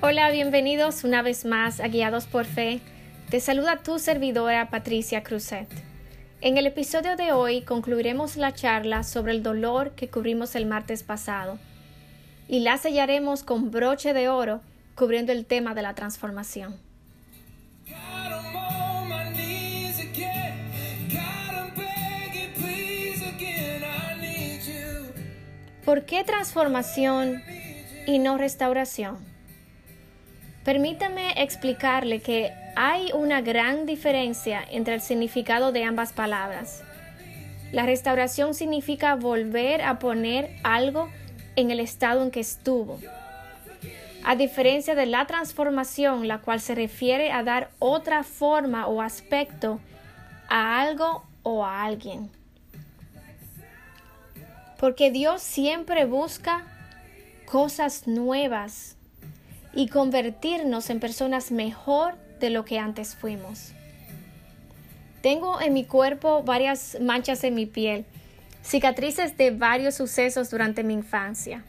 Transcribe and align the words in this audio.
Hola, 0.00 0.30
bienvenidos 0.30 1.02
una 1.02 1.22
vez 1.22 1.44
más 1.44 1.80
a 1.80 1.88
Guiados 1.88 2.26
por 2.26 2.44
Fe. 2.44 2.80
Te 3.30 3.40
saluda 3.40 3.82
tu 3.82 3.98
servidora 3.98 4.70
Patricia 4.70 5.24
Cruzet. 5.24 5.66
En 6.40 6.56
el 6.56 6.68
episodio 6.68 7.16
de 7.16 7.32
hoy 7.32 7.62
concluiremos 7.62 8.36
la 8.36 8.54
charla 8.54 9.02
sobre 9.02 9.32
el 9.32 9.42
dolor 9.42 9.96
que 9.96 10.08
cubrimos 10.08 10.54
el 10.54 10.66
martes 10.66 11.02
pasado 11.02 11.58
y 12.46 12.60
la 12.60 12.78
sellaremos 12.78 13.42
con 13.42 13.72
broche 13.72 14.12
de 14.12 14.28
oro 14.28 14.60
cubriendo 14.94 15.32
el 15.32 15.44
tema 15.44 15.74
de 15.74 15.82
la 15.82 15.94
transformación. 15.94 16.76
¿Por 25.84 26.04
qué 26.04 26.22
transformación 26.22 27.42
y 28.06 28.20
no 28.20 28.38
restauración? 28.38 29.37
Permítame 30.68 31.32
explicarle 31.42 32.20
que 32.20 32.52
hay 32.76 33.10
una 33.14 33.40
gran 33.40 33.86
diferencia 33.86 34.62
entre 34.70 34.92
el 34.92 35.00
significado 35.00 35.72
de 35.72 35.84
ambas 35.84 36.12
palabras. 36.12 36.82
La 37.72 37.86
restauración 37.86 38.52
significa 38.52 39.14
volver 39.14 39.80
a 39.80 39.98
poner 39.98 40.50
algo 40.64 41.08
en 41.56 41.70
el 41.70 41.80
estado 41.80 42.22
en 42.22 42.30
que 42.30 42.40
estuvo. 42.40 43.00
A 44.26 44.36
diferencia 44.36 44.94
de 44.94 45.06
la 45.06 45.26
transformación, 45.26 46.28
la 46.28 46.42
cual 46.42 46.60
se 46.60 46.74
refiere 46.74 47.32
a 47.32 47.42
dar 47.42 47.70
otra 47.78 48.22
forma 48.22 48.88
o 48.88 49.00
aspecto 49.00 49.80
a 50.50 50.82
algo 50.82 51.24
o 51.44 51.64
a 51.64 51.82
alguien. 51.82 52.30
Porque 54.76 55.10
Dios 55.10 55.40
siempre 55.40 56.04
busca 56.04 56.66
cosas 57.46 58.06
nuevas 58.06 58.97
y 59.72 59.88
convertirnos 59.88 60.90
en 60.90 61.00
personas 61.00 61.50
mejor 61.50 62.14
de 62.40 62.50
lo 62.50 62.64
que 62.64 62.78
antes 62.78 63.14
fuimos. 63.14 63.72
Tengo 65.22 65.60
en 65.60 65.74
mi 65.74 65.84
cuerpo 65.84 66.42
varias 66.42 66.96
manchas 67.00 67.42
en 67.44 67.54
mi 67.54 67.66
piel, 67.66 68.04
cicatrices 68.62 69.36
de 69.36 69.50
varios 69.50 69.96
sucesos 69.96 70.50
durante 70.50 70.84
mi 70.84 70.94
infancia. 70.94 71.64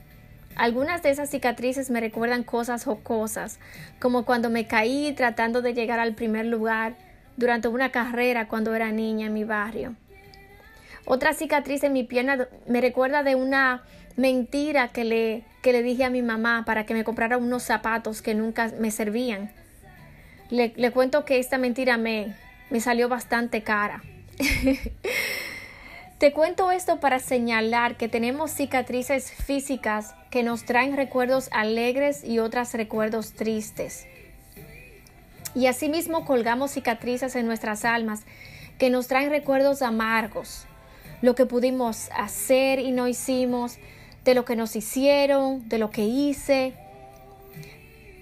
Algunas 0.55 1.01
de 1.01 1.09
esas 1.09 1.29
cicatrices 1.29 1.89
me 1.89 1.99
recuerdan 1.99 2.43
cosas 2.43 2.83
jocosas, 2.83 3.59
como 3.99 4.25
cuando 4.25 4.49
me 4.49 4.67
caí 4.67 5.13
tratando 5.13 5.61
de 5.61 5.73
llegar 5.73 5.99
al 5.99 6.15
primer 6.15 6.45
lugar 6.45 6.95
durante 7.37 7.69
una 7.69 7.91
carrera 7.91 8.47
cuando 8.47 8.75
era 8.75 8.91
niña 8.91 9.27
en 9.27 9.33
mi 9.33 9.45
barrio. 9.45 9.95
Otra 11.05 11.33
cicatriz 11.33 11.83
en 11.83 11.93
mi 11.93 12.03
pierna 12.03 12.47
me 12.67 12.81
recuerda 12.81 13.23
de 13.23 13.35
una 13.35 13.83
mentira 14.19 14.89
que 14.89 15.05
le, 15.05 15.43
que 15.61 15.71
le 15.71 15.81
dije 15.81 16.03
a 16.03 16.09
mi 16.09 16.21
mamá 16.21 16.63
para 16.65 16.85
que 16.85 16.93
me 16.93 17.05
comprara 17.05 17.37
unos 17.37 17.63
zapatos 17.63 18.21
que 18.21 18.35
nunca 18.35 18.69
me 18.77 18.91
servían. 18.91 19.51
Le, 20.49 20.91
cuento 20.91 21.23
que 21.25 21.39
esta 21.39 21.57
mentira 21.57 21.97
me, 21.97 22.35
me 22.69 22.81
salió 22.81 23.07
bastante 23.07 23.63
cara. 23.63 24.03
Te 26.17 26.33
cuento 26.33 26.69
esto 26.71 26.99
para 26.99 27.19
señalar 27.19 27.95
que 27.95 28.09
tenemos 28.09 28.51
cicatrices 28.51 29.31
físicas 29.31 30.13
que 30.31 30.43
nos 30.43 30.65
traen 30.65 30.97
recuerdos 30.97 31.47
alegres 31.53 32.25
y 32.25 32.39
otras 32.39 32.73
recuerdos 32.73 33.31
tristes. 33.33 34.05
Y 35.55 35.67
asimismo 35.67 36.25
colgamos 36.25 36.71
cicatrices 36.71 37.37
en 37.37 37.45
nuestras 37.45 37.85
almas 37.85 38.23
que 38.77 38.89
nos 38.89 39.07
traen 39.07 39.29
recuerdos 39.29 39.81
amargos, 39.81 40.65
lo 41.21 41.35
que 41.35 41.45
pudimos 41.45 42.09
hacer 42.13 42.79
y 42.79 42.91
no 42.91 43.07
hicimos, 43.07 43.77
de 44.29 44.35
lo 44.35 44.45
que 44.45 44.55
nos 44.55 44.75
hicieron, 44.75 45.67
de 45.69 45.79
lo 45.79 45.89
que 45.89 46.03
hice. 46.03 46.75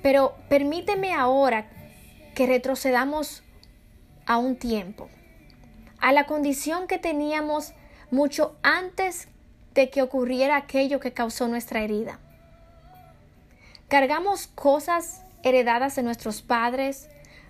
Pero 0.02 0.36
permíteme 0.48 1.14
ahora 1.14 1.68
que 2.34 2.48
retrocedamos 2.48 3.44
a 4.26 4.38
un 4.38 4.56
tiempo, 4.56 5.10
a 6.00 6.14
la 6.14 6.26
condición 6.26 6.88
que 6.88 6.98
teníamos 6.98 7.74
mucho 8.10 8.56
antes 8.64 9.28
de 9.74 9.90
que 9.90 10.02
ocurriera 10.02 10.56
aquello 10.56 11.02
que 11.02 11.12
causó 11.12 11.50
nuestra 11.50 11.82
herida. 11.82 12.22
Cargamos 13.90 14.48
cosas 14.48 15.24
heredadas 15.44 15.98
de 15.98 16.04
nuestros 16.04 16.42
padres, 16.42 17.10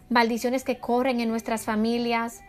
maldiciones 0.09 0.63
que 0.63 0.79
corren 0.79 1.19
en 1.19 1.29
nuestras 1.29 1.65
familias, 1.65 2.41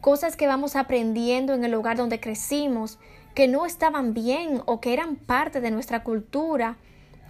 cosas 0.00 0.36
que 0.36 0.46
vamos 0.46 0.76
aprendiendo 0.76 1.54
en 1.54 1.64
el 1.64 1.72
lugar 1.72 1.96
donde 1.96 2.20
crecimos 2.20 3.00
que 3.36 3.48
no 3.48 3.66
estaban 3.66 4.14
bien 4.14 4.62
o 4.64 4.80
que 4.80 4.94
eran 4.94 5.14
parte 5.14 5.60
de 5.60 5.70
nuestra 5.70 6.02
cultura 6.02 6.78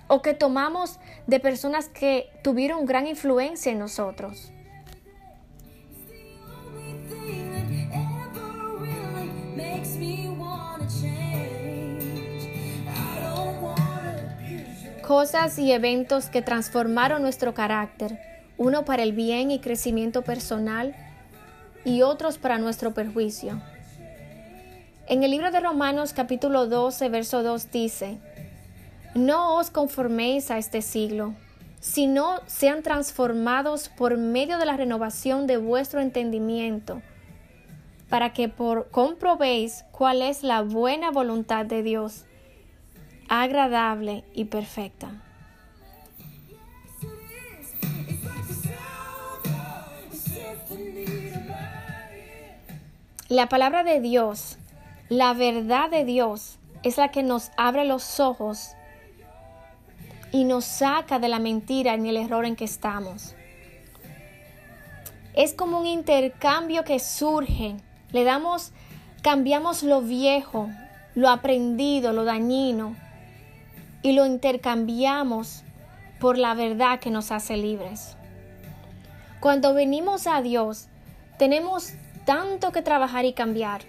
o 0.06 0.22
que 0.22 0.34
tomamos 0.34 1.00
de 1.26 1.40
personas 1.40 1.88
que 1.88 2.30
tuvieron 2.44 2.86
gran 2.86 3.08
influencia 3.08 3.72
en 3.72 3.80
nosotros. 3.80 4.52
Cosas 15.02 15.58
y 15.58 15.72
eventos 15.72 16.26
que 16.28 16.40
transformaron 16.40 17.20
nuestro 17.22 17.52
carácter, 17.52 18.20
uno 18.58 18.84
para 18.84 19.02
el 19.02 19.12
bien 19.12 19.50
y 19.50 19.58
crecimiento 19.58 20.22
personal 20.22 20.94
y 21.84 22.02
otros 22.02 22.38
para 22.38 22.58
nuestro 22.58 22.94
perjuicio. 22.94 23.60
En 25.08 25.22
el 25.22 25.30
libro 25.30 25.52
de 25.52 25.60
Romanos 25.60 26.12
capítulo 26.12 26.66
12, 26.66 27.08
verso 27.10 27.44
2 27.44 27.70
dice, 27.70 28.18
No 29.14 29.54
os 29.54 29.70
conforméis 29.70 30.50
a 30.50 30.58
este 30.58 30.82
siglo, 30.82 31.34
sino 31.78 32.40
sean 32.46 32.82
transformados 32.82 33.88
por 33.88 34.16
medio 34.16 34.58
de 34.58 34.66
la 34.66 34.76
renovación 34.76 35.46
de 35.46 35.58
vuestro 35.58 36.00
entendimiento, 36.00 37.02
para 38.08 38.32
que 38.32 38.48
por, 38.48 38.90
comprobéis 38.90 39.84
cuál 39.92 40.22
es 40.22 40.42
la 40.42 40.62
buena 40.62 41.12
voluntad 41.12 41.64
de 41.66 41.84
Dios, 41.84 42.24
agradable 43.28 44.24
y 44.34 44.46
perfecta. 44.46 45.22
La 53.28 53.48
palabra 53.48 53.84
de 53.84 54.00
Dios 54.00 54.58
la 55.08 55.34
verdad 55.34 55.88
de 55.88 56.04
Dios 56.04 56.58
es 56.82 56.96
la 56.96 57.12
que 57.12 57.22
nos 57.22 57.52
abre 57.56 57.84
los 57.84 58.18
ojos 58.18 58.72
y 60.32 60.42
nos 60.44 60.64
saca 60.64 61.20
de 61.20 61.28
la 61.28 61.38
mentira 61.38 61.96
y 61.96 62.08
el 62.08 62.16
error 62.16 62.44
en 62.44 62.56
que 62.56 62.64
estamos. 62.64 63.36
Es 65.34 65.54
como 65.54 65.78
un 65.78 65.86
intercambio 65.86 66.82
que 66.82 66.98
surge. 66.98 67.76
Le 68.10 68.24
damos, 68.24 68.72
cambiamos 69.22 69.84
lo 69.84 70.00
viejo, 70.00 70.68
lo 71.14 71.28
aprendido, 71.28 72.12
lo 72.12 72.24
dañino 72.24 72.96
y 74.02 74.12
lo 74.12 74.26
intercambiamos 74.26 75.62
por 76.18 76.36
la 76.36 76.54
verdad 76.54 76.98
que 76.98 77.10
nos 77.10 77.30
hace 77.30 77.56
libres. 77.56 78.16
Cuando 79.38 79.72
venimos 79.72 80.26
a 80.26 80.42
Dios, 80.42 80.88
tenemos 81.38 81.92
tanto 82.24 82.72
que 82.72 82.82
trabajar 82.82 83.24
y 83.24 83.32
cambiar 83.32 83.82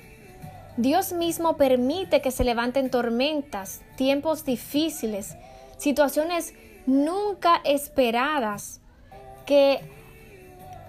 Dios 0.78 1.12
mismo 1.12 1.58
permite 1.58 2.22
que 2.22 2.30
se 2.30 2.44
levanten 2.44 2.92
tormentas, 2.92 3.82
tiempos 3.96 4.46
difíciles, 4.46 5.36
situaciones 5.78 6.54
nunca 6.86 7.62
esperadas 7.64 8.80
que 9.48 9.80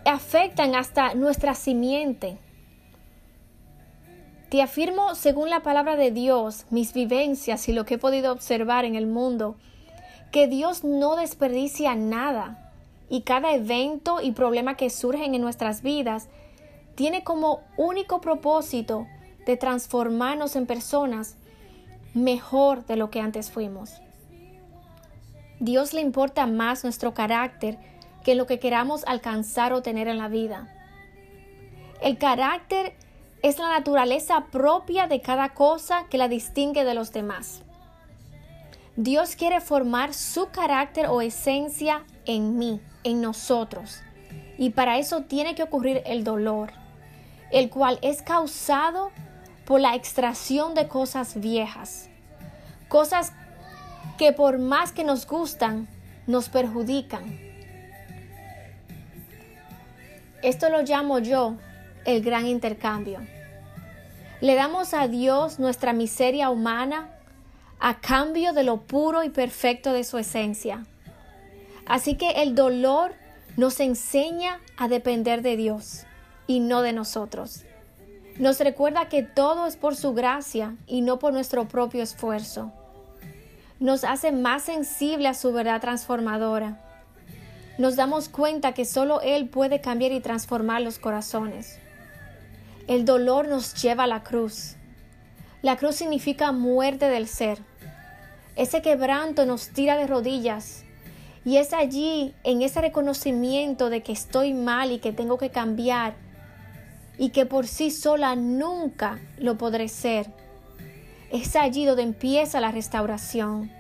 afectan 0.04 0.74
hasta 0.74 1.14
nuestra 1.14 1.54
simiente. 1.54 2.36
Te 4.50 4.60
afirmo, 4.60 5.14
según 5.14 5.48
la 5.48 5.60
palabra 5.60 5.96
de 5.96 6.10
Dios, 6.10 6.66
mis 6.68 6.92
vivencias 6.92 7.66
y 7.68 7.72
lo 7.72 7.86
que 7.86 7.94
he 7.94 7.98
podido 7.98 8.30
observar 8.30 8.84
en 8.84 8.94
el 8.94 9.06
mundo, 9.06 9.56
que 10.32 10.48
Dios 10.48 10.84
no 10.84 11.16
desperdicia 11.16 11.94
nada 11.94 12.72
y 13.08 13.22
cada 13.22 13.54
evento 13.54 14.20
y 14.20 14.32
problema 14.32 14.76
que 14.76 14.90
surgen 14.90 15.34
en 15.34 15.40
nuestras 15.40 15.80
vidas 15.80 16.28
tiene 16.94 17.24
como 17.24 17.60
único 17.78 18.20
propósito 18.20 19.06
de 19.48 19.56
transformarnos 19.56 20.56
en 20.56 20.66
personas 20.66 21.34
mejor 22.12 22.84
de 22.84 22.96
lo 22.96 23.10
que 23.10 23.18
antes 23.18 23.50
fuimos. 23.50 24.02
Dios 25.58 25.94
le 25.94 26.02
importa 26.02 26.46
más 26.46 26.84
nuestro 26.84 27.14
carácter 27.14 27.78
que 28.24 28.34
lo 28.34 28.46
que 28.46 28.58
queramos 28.58 29.04
alcanzar 29.06 29.72
o 29.72 29.80
tener 29.80 30.06
en 30.06 30.18
la 30.18 30.28
vida. 30.28 30.68
El 32.02 32.18
carácter 32.18 32.94
es 33.42 33.58
la 33.58 33.70
naturaleza 33.70 34.48
propia 34.52 35.06
de 35.06 35.22
cada 35.22 35.54
cosa 35.54 36.04
que 36.10 36.18
la 36.18 36.28
distingue 36.28 36.84
de 36.84 36.92
los 36.92 37.10
demás. 37.12 37.62
Dios 38.96 39.34
quiere 39.34 39.62
formar 39.62 40.12
su 40.12 40.50
carácter 40.50 41.06
o 41.06 41.22
esencia 41.22 42.04
en 42.26 42.58
mí, 42.58 42.82
en 43.02 43.22
nosotros. 43.22 44.02
Y 44.58 44.70
para 44.70 44.98
eso 44.98 45.22
tiene 45.22 45.54
que 45.54 45.62
ocurrir 45.62 46.02
el 46.04 46.22
dolor, 46.22 46.70
el 47.50 47.70
cual 47.70 47.98
es 48.02 48.20
causado 48.20 49.10
por 49.68 49.82
la 49.82 49.94
extracción 49.94 50.72
de 50.72 50.88
cosas 50.88 51.38
viejas, 51.38 52.08
cosas 52.88 53.34
que 54.16 54.32
por 54.32 54.58
más 54.58 54.92
que 54.92 55.04
nos 55.04 55.26
gustan, 55.26 55.86
nos 56.26 56.48
perjudican, 56.48 57.38
Esto 60.40 60.70
lo 60.70 60.82
llamo 60.82 61.18
yo 61.18 61.56
el 62.06 62.22
gran 62.22 62.46
intercambio. 62.46 63.20
Le 64.40 64.54
damos 64.54 64.94
a 64.94 65.08
Dios 65.08 65.58
nuestra 65.58 65.92
miseria 65.92 66.48
humana 66.48 67.10
a 67.78 68.00
cambio 68.00 68.54
de 68.54 68.62
lo 68.62 68.82
puro 68.82 69.22
y 69.24 69.28
perfecto 69.28 69.92
de 69.92 70.04
su 70.04 70.16
esencia. 70.16 70.86
Así 71.84 72.14
que 72.14 72.42
el 72.42 72.54
dolor 72.54 73.12
nos 73.56 73.80
enseña 73.80 74.60
a 74.78 74.88
depender 74.88 75.42
de 75.42 75.56
Dios 75.56 76.04
y 76.46 76.60
no 76.60 76.80
de 76.80 76.92
nosotros. 76.94 77.64
Nos 78.38 78.60
recuerda 78.60 79.08
que 79.08 79.24
todo 79.24 79.66
es 79.66 79.76
por 79.76 79.96
su 79.96 80.14
gracia 80.14 80.76
y 80.86 81.00
no 81.00 81.18
por 81.18 81.32
nuestro 81.32 81.66
propio 81.66 82.04
esfuerzo. 82.04 82.72
Nos 83.80 84.04
hace 84.04 84.30
más 84.30 84.62
sensible 84.62 85.26
a 85.26 85.34
su 85.34 85.52
verdad 85.52 85.80
transformadora. 85.80 86.78
Nos 87.78 87.96
damos 87.96 88.28
cuenta 88.28 88.74
que 88.74 88.84
solo 88.84 89.20
Él 89.22 89.48
puede 89.48 89.80
cambiar 89.80 90.12
y 90.12 90.20
transformar 90.20 90.82
los 90.82 91.00
corazones. 91.00 91.80
El 92.86 93.04
dolor 93.04 93.48
nos 93.48 93.74
lleva 93.74 94.04
a 94.04 94.08
la 94.08 94.22
cruz. 94.22 94.76
La 95.62 95.76
cruz 95.76 95.96
significa 95.96 96.52
muerte 96.52 97.08
del 97.08 97.26
ser. 97.26 97.58
Ese 98.54 98.82
quebranto 98.82 99.46
nos 99.46 99.70
tira 99.70 99.96
de 99.96 100.06
rodillas. 100.06 100.84
Y 101.44 101.56
es 101.56 101.72
allí, 101.72 102.34
en 102.44 102.62
ese 102.62 102.80
reconocimiento 102.80 103.90
de 103.90 104.02
que 104.02 104.12
estoy 104.12 104.54
mal 104.54 104.92
y 104.92 104.98
que 104.98 105.12
tengo 105.12 105.38
que 105.38 105.50
cambiar, 105.50 106.14
y 107.18 107.30
que 107.30 107.44
por 107.44 107.66
sí 107.66 107.90
sola 107.90 108.36
nunca 108.36 109.18
lo 109.38 109.58
podré 109.58 109.88
ser. 109.88 110.30
Es 111.30 111.56
allí 111.56 111.84
donde 111.84 112.04
empieza 112.04 112.60
la 112.60 112.70
restauración. 112.70 113.70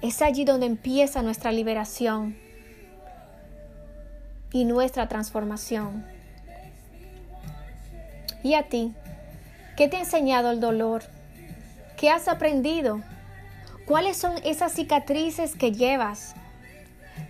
Es 0.00 0.22
allí 0.22 0.44
donde 0.44 0.66
empieza 0.66 1.22
nuestra 1.22 1.52
liberación 1.52 2.36
y 4.52 4.64
nuestra 4.64 5.08
transformación. 5.08 6.06
¿Y 8.42 8.54
a 8.54 8.68
ti? 8.68 8.94
¿Qué 9.76 9.88
te 9.88 9.96
ha 9.96 10.00
enseñado 10.00 10.50
el 10.50 10.60
dolor? 10.60 11.02
¿Qué 11.96 12.10
has 12.10 12.28
aprendido? 12.28 13.02
¿Cuáles 13.86 14.16
son 14.16 14.32
esas 14.44 14.72
cicatrices 14.72 15.54
que 15.56 15.72
llevas? 15.72 16.34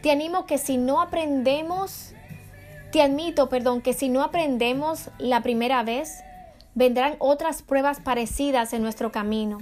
Te 0.02 0.10
animo 0.10 0.46
que 0.46 0.58
si 0.58 0.76
no 0.76 1.00
aprendemos 1.00 2.12
te 2.92 3.02
admito, 3.02 3.48
perdón, 3.48 3.82
que 3.82 3.92
si 3.92 4.08
no 4.08 4.22
aprendemos 4.22 5.10
la 5.18 5.42
primera 5.42 5.82
vez, 5.82 6.20
vendrán 6.74 7.16
otras 7.18 7.62
pruebas 7.62 8.00
parecidas 8.00 8.72
en 8.72 8.82
nuestro 8.82 9.12
camino, 9.12 9.58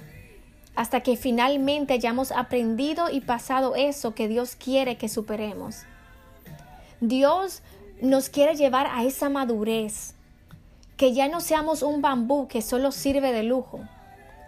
hasta 0.75 1.01
que 1.01 1.17
finalmente 1.17 1.95
hayamos 1.95 2.31
aprendido 2.31 3.11
y 3.11 3.21
pasado 3.21 3.75
eso 3.75 4.15
que 4.15 4.29
Dios 4.29 4.55
quiere 4.55 4.97
que 4.97 5.09
superemos. 5.09 5.85
Dios 7.01 7.63
nos 8.01 8.29
quiere 8.29 8.55
llevar 8.55 8.87
a 8.93 9.05
esa 9.05 9.29
madurez, 9.29 10.15
que 10.97 11.13
ya 11.13 11.29
no 11.29 11.41
seamos 11.41 11.83
un 11.83 12.03
bambú 12.03 12.47
que 12.49 12.63
solo 12.63 12.93
sirve 12.93 13.33
de 13.33 13.43
lujo, 13.43 13.81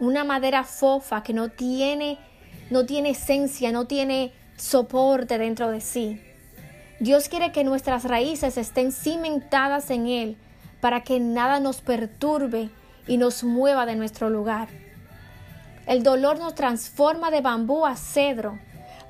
una 0.00 0.22
madera 0.24 0.64
fofa 0.64 1.22
que 1.22 1.32
no 1.32 1.48
tiene, 1.48 2.18
no 2.70 2.86
tiene 2.86 3.10
esencia, 3.10 3.72
no 3.72 3.86
tiene 3.86 4.32
soporte 4.56 5.38
dentro 5.38 5.70
de 5.70 5.80
sí. 5.80 6.20
Dios 7.00 7.28
quiere 7.28 7.52
que 7.52 7.62
nuestras 7.62 8.02
raíces 8.04 8.58
estén 8.58 8.90
cimentadas 8.90 9.90
en 9.90 10.08
Él 10.08 10.36
para 10.80 11.02
que 11.02 11.20
nada 11.20 11.60
nos 11.60 11.80
perturbe 11.80 12.70
y 13.06 13.18
nos 13.18 13.44
mueva 13.44 13.86
de 13.86 13.94
nuestro 13.94 14.30
lugar. 14.30 14.68
El 15.86 16.02
dolor 16.02 16.40
nos 16.40 16.56
transforma 16.56 17.30
de 17.30 17.40
bambú 17.40 17.86
a 17.86 17.94
cedro, 17.94 18.58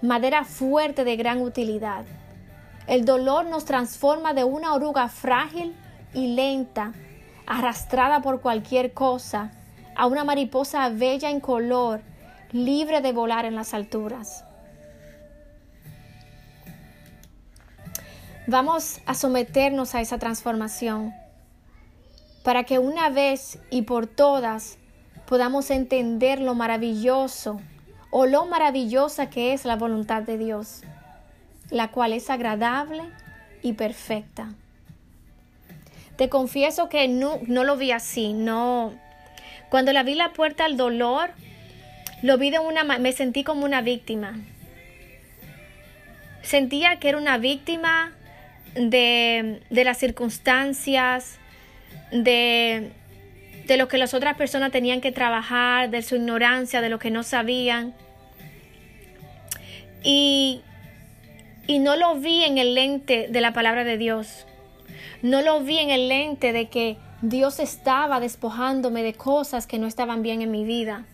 madera 0.02 0.44
fuerte 0.44 1.04
de 1.04 1.16
gran 1.16 1.40
utilidad. 1.40 2.04
El 2.86 3.06
dolor 3.06 3.46
nos 3.46 3.64
transforma 3.64 4.34
de 4.34 4.44
una 4.44 4.74
oruga 4.74 5.08
frágil 5.08 5.74
y 6.12 6.34
lenta, 6.34 6.92
arrastrada 7.46 8.20
por 8.20 8.42
cualquier 8.42 8.92
cosa, 8.92 9.50
a 9.96 10.06
una 10.06 10.24
mariposa 10.24 10.88
bella 10.90 11.30
en 11.30 11.40
color, 11.40 12.02
libre 12.52 13.00
de 13.00 13.12
volar 13.12 13.46
en 13.46 13.56
las 13.56 13.72
alturas. 13.72 14.44
Vamos 18.50 19.02
a 19.04 19.12
someternos 19.12 19.94
a 19.94 20.00
esa 20.00 20.18
transformación 20.18 21.12
para 22.42 22.64
que 22.64 22.78
una 22.78 23.10
vez 23.10 23.58
y 23.68 23.82
por 23.82 24.06
todas 24.06 24.78
podamos 25.26 25.70
entender 25.70 26.40
lo 26.40 26.54
maravilloso 26.54 27.60
o 28.10 28.24
lo 28.24 28.46
maravillosa 28.46 29.28
que 29.28 29.52
es 29.52 29.66
la 29.66 29.76
voluntad 29.76 30.22
de 30.22 30.38
Dios, 30.38 30.80
la 31.68 31.90
cual 31.90 32.14
es 32.14 32.30
agradable 32.30 33.02
y 33.60 33.74
perfecta. 33.74 34.54
Te 36.16 36.30
confieso 36.30 36.88
que 36.88 37.06
no, 37.06 37.40
no 37.46 37.64
lo 37.64 37.76
vi 37.76 37.92
así, 37.92 38.32
no. 38.32 38.94
Cuando 39.68 39.92
la 39.92 40.04
vi 40.04 40.14
la 40.14 40.32
puerta 40.32 40.64
al 40.64 40.78
dolor, 40.78 41.32
lo 42.22 42.38
vi 42.38 42.48
de 42.48 42.60
una 42.60 42.82
me 42.82 43.12
sentí 43.12 43.44
como 43.44 43.66
una 43.66 43.82
víctima. 43.82 44.40
Sentía 46.40 46.98
que 46.98 47.10
era 47.10 47.18
una 47.18 47.36
víctima 47.36 48.14
de, 48.74 49.60
las 49.70 49.98
circunstancias, 49.98 51.38
de, 52.12 52.90
de 53.66 53.76
lo 53.76 53.88
que 53.88 53.98
las 53.98 54.14
otras 54.14 54.36
personas 54.36 54.72
tenían 54.72 55.00
que 55.00 55.12
trabajar, 55.12 55.90
de 55.90 56.02
su 56.02 56.16
ignorancia, 56.16 56.80
de 56.80 56.88
lo 56.88 56.98
que 56.98 57.10
no 57.10 57.22
sabían. 57.22 57.94
Y, 60.02 60.62
y 61.66 61.78
no 61.80 61.96
lo 61.96 62.14
vi 62.16 62.44
en 62.44 62.58
el 62.58 62.74
lente 62.74 63.28
de 63.28 63.40
la 63.40 63.52
palabra 63.52 63.84
de 63.84 63.98
Dios. 63.98 64.46
No 65.22 65.42
lo 65.42 65.60
vi 65.60 65.78
en 65.78 65.90
el 65.90 66.08
lente 66.08 66.52
de 66.52 66.68
que 66.68 66.96
Dios 67.20 67.58
estaba 67.58 68.20
despojándome 68.20 69.02
de 69.02 69.14
cosas 69.14 69.66
que 69.66 69.78
no 69.78 69.86
estaban 69.86 70.22
bien 70.22 70.40
en 70.40 70.50
mi 70.50 70.64
vida. 70.64 71.04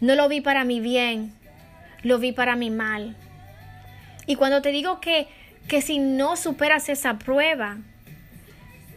No 0.00 0.14
lo 0.14 0.28
vi 0.28 0.40
para 0.40 0.64
mi 0.64 0.78
bien, 0.78 1.32
lo 2.02 2.18
vi 2.18 2.32
para 2.32 2.54
mi 2.54 2.70
mal. 2.70 3.16
Y 4.26 4.36
cuando 4.36 4.60
te 4.60 4.70
digo 4.70 5.00
que 5.00 5.26
que 5.68 5.82
si 5.82 5.98
no 5.98 6.36
superas 6.36 6.88
esa 6.88 7.18
prueba, 7.18 7.76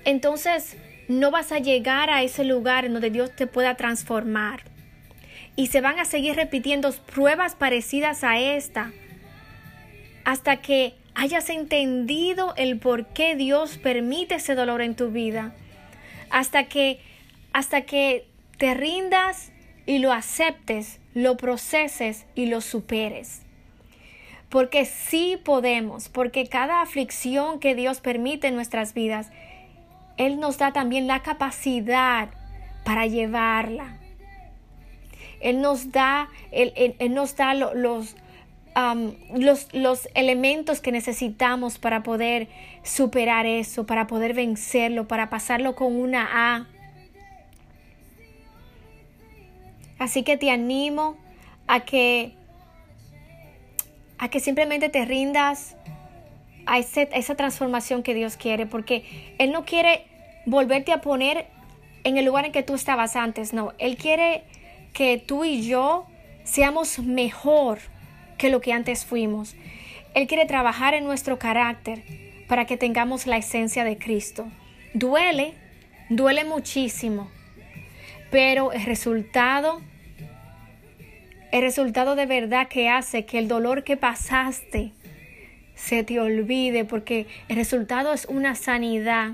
entonces 0.05 0.77
no 1.09 1.29
vas 1.29 1.51
a 1.51 1.59
llegar 1.59 2.09
a 2.09 2.23
ese 2.23 2.45
lugar 2.45 2.85
en 2.85 2.93
donde 2.93 3.11
Dios 3.11 3.35
te 3.35 3.45
pueda 3.45 3.75
transformar. 3.75 4.63
Y 5.57 5.67
se 5.67 5.81
van 5.81 5.99
a 5.99 6.05
seguir 6.05 6.35
repitiendo 6.37 6.91
pruebas 7.13 7.55
parecidas 7.55 8.23
a 8.23 8.39
esta 8.39 8.93
hasta 10.23 10.57
que 10.61 10.95
hayas 11.13 11.49
entendido 11.49 12.53
el 12.55 12.79
por 12.79 13.07
qué 13.07 13.35
Dios 13.35 13.77
permite 13.77 14.35
ese 14.35 14.55
dolor 14.55 14.81
en 14.81 14.95
tu 14.95 15.11
vida. 15.11 15.53
Hasta 16.29 16.69
que 16.69 16.99
hasta 17.51 17.81
que 17.81 18.27
te 18.57 18.73
rindas 18.73 19.51
y 19.85 19.99
lo 19.99 20.13
aceptes, 20.13 21.01
lo 21.13 21.35
proceses 21.35 22.25
y 22.33 22.45
lo 22.45 22.61
superes 22.61 23.41
porque 24.51 24.83
sí 24.83 25.39
podemos, 25.43 26.09
porque 26.09 26.45
cada 26.45 26.81
aflicción 26.81 27.59
que 27.59 27.73
Dios 27.73 28.01
permite 28.01 28.47
en 28.47 28.55
nuestras 28.55 28.93
vidas, 28.93 29.31
Él 30.17 30.41
nos 30.41 30.57
da 30.57 30.73
también 30.73 31.07
la 31.07 31.23
capacidad 31.23 32.29
para 32.83 33.07
llevarla. 33.07 33.97
Él 35.39 35.61
nos 35.61 35.91
da, 35.91 36.29
él, 36.51 36.95
nos 37.09 37.35
da 37.35 37.53
los, 37.53 38.15
los, 39.33 39.73
los 39.73 40.09
elementos 40.13 40.81
que 40.81 40.91
necesitamos 40.91 41.79
para 41.79 42.03
poder 42.03 42.49
superar 42.83 43.45
eso, 43.45 43.85
para 43.85 44.05
poder 44.05 44.33
vencerlo, 44.33 45.07
para 45.07 45.29
pasarlo 45.29 45.75
con 45.75 45.95
una 45.95 46.27
A. 46.29 46.67
Así 49.97 50.23
que 50.23 50.35
te 50.35 50.51
animo 50.51 51.15
a 51.67 51.79
que 51.79 52.35
a 54.21 54.29
que 54.29 54.39
simplemente 54.39 54.87
te 54.89 55.03
rindas 55.03 55.75
a, 56.67 56.77
esa 56.77 57.35
transformación 57.35 58.03
que 58.03 58.13
Dios 58.13 58.37
quiere, 58.37 58.67
porque 58.67 59.33
Él 59.39 59.51
no 59.51 59.65
quiere 59.65 60.05
volverte 60.45 60.93
a 60.93 61.01
poner 61.01 61.47
en 62.03 62.17
el 62.17 62.25
lugar 62.25 62.45
en 62.45 62.51
que 62.51 62.61
tú 62.61 62.75
estabas 62.75 63.15
antes, 63.15 63.51
no, 63.51 63.73
Él 63.79 63.97
quiere 63.97 64.43
que 64.93 65.17
tú 65.17 65.43
y 65.43 65.67
yo 65.67 66.05
seamos 66.43 66.99
mejor 66.99 67.79
que 68.37 68.51
lo 68.51 68.61
que 68.61 68.73
antes 68.73 69.05
fuimos. 69.05 69.55
Él 70.13 70.27
quiere 70.27 70.45
trabajar 70.45 70.93
en 70.93 71.03
nuestro 71.03 71.39
carácter 71.39 72.03
para 72.47 72.65
que 72.65 72.77
tengamos 72.77 73.25
la 73.25 73.37
esencia 73.37 73.83
de 73.83 73.97
Cristo. 73.97 74.45
Duele, 74.93 75.55
duele 76.09 76.43
muchísimo, 76.43 77.31
pero 78.29 78.71
el 78.71 78.83
resultado 78.85 79.81
el 81.51 81.61
resultado 81.61 82.15
de 82.15 82.25
verdad 82.25 82.67
que 82.67 82.89
hace 82.89 83.25
que 83.25 83.37
el 83.37 83.47
dolor 83.47 83.83
que 83.83 83.97
pasaste 83.97 84.93
se 85.75 86.03
te 86.03 86.19
olvide, 86.19 86.85
porque 86.85 87.27
el 87.47 87.55
resultado 87.55 88.13
es 88.13 88.25
una 88.25 88.55
sanidad, 88.55 89.31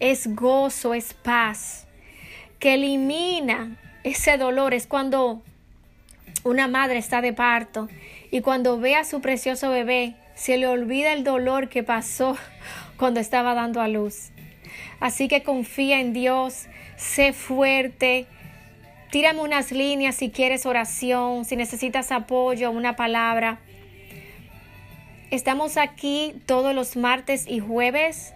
es 0.00 0.34
gozo, 0.34 0.94
es 0.94 1.14
paz, 1.14 1.86
que 2.58 2.74
elimina 2.74 3.76
ese 4.02 4.36
dolor. 4.36 4.74
Es 4.74 4.86
cuando 4.86 5.42
una 6.44 6.68
madre 6.68 6.98
está 6.98 7.20
de 7.20 7.32
parto 7.32 7.88
y 8.30 8.40
cuando 8.40 8.78
ve 8.78 8.96
a 8.96 9.04
su 9.04 9.20
precioso 9.20 9.70
bebé, 9.70 10.14
se 10.34 10.56
le 10.56 10.66
olvida 10.66 11.12
el 11.12 11.24
dolor 11.24 11.68
que 11.68 11.82
pasó 11.82 12.36
cuando 12.96 13.20
estaba 13.20 13.54
dando 13.54 13.80
a 13.80 13.88
luz. 13.88 14.30
Así 15.00 15.28
que 15.28 15.42
confía 15.42 16.00
en 16.00 16.12
Dios, 16.12 16.66
sé 16.96 17.32
fuerte. 17.32 18.26
Tírame 19.10 19.40
unas 19.40 19.72
líneas 19.72 20.16
si 20.16 20.30
quieres 20.30 20.66
oración, 20.66 21.44
si 21.46 21.56
necesitas 21.56 22.12
apoyo, 22.12 22.70
una 22.70 22.94
palabra. 22.94 23.58
Estamos 25.30 25.76
aquí 25.78 26.34
todos 26.46 26.74
los 26.74 26.96
martes 26.96 27.46
y 27.46 27.60
jueves. 27.60 28.34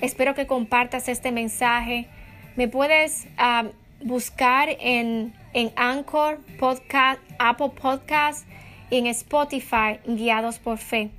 Espero 0.00 0.34
que 0.34 0.46
compartas 0.46 1.08
este 1.08 1.30
mensaje. 1.30 2.08
Me 2.56 2.66
puedes 2.66 3.28
ah, 3.36 3.66
buscar 4.02 4.68
en, 4.80 5.32
en 5.52 5.72
Anchor, 5.76 6.40
Podcast, 6.58 7.20
Apple 7.38 7.70
Podcast 7.80 8.46
y 8.90 8.98
en 8.98 9.06
Spotify, 9.06 9.98
guiados 10.06 10.58
por 10.58 10.78
fe. 10.78 11.10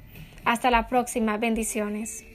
Hasta 0.44 0.70
la 0.70 0.88
próxima. 0.88 1.38
Bendiciones. 1.38 2.26